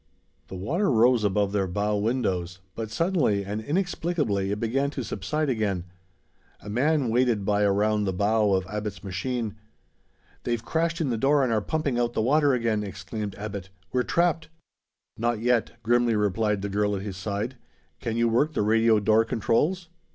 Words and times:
The 0.47 0.55
water 0.55 0.89
rose 0.89 1.23
above 1.23 1.51
their 1.51 1.67
bow 1.67 1.95
windows, 1.95 2.57
but 2.73 2.89
suddenly 2.89 3.45
and 3.45 3.61
inexplicably 3.61 4.49
it 4.49 4.59
began 4.59 4.89
to 4.89 5.03
subside 5.03 5.47
again. 5.47 5.83
A 6.59 6.71
man 6.71 7.09
waded 7.11 7.45
by 7.45 7.61
around 7.61 8.05
the 8.05 8.11
bow 8.11 8.53
of 8.55 8.65
Abbot's 8.65 9.03
machine. 9.03 9.57
"They've 10.41 10.65
crashed 10.65 11.01
in 11.01 11.11
the 11.11 11.19
door, 11.19 11.43
and 11.43 11.53
are 11.53 11.61
pumping 11.61 11.99
out 11.99 12.13
the 12.13 12.21
water 12.23 12.51
again!" 12.51 12.81
exclaimed 12.81 13.35
Abbot. 13.35 13.69
"We're 13.93 14.01
trapped!" 14.01 14.47
"Not 15.19 15.37
yet!" 15.39 15.73
grimly 15.83 16.15
replied 16.15 16.63
the 16.63 16.69
girl 16.69 16.95
at 16.95 17.03
his 17.03 17.15
side. 17.15 17.57
"Can 17.99 18.17
you 18.17 18.27
work 18.27 18.53
the 18.53 18.63
radio 18.63 18.99
door 18.99 19.23
controls?" 19.23 19.87